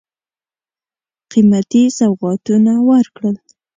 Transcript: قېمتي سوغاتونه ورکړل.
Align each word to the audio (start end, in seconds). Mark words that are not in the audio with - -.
قېمتي 1.31 1.83
سوغاتونه 1.97 2.73
ورکړل. 2.89 3.35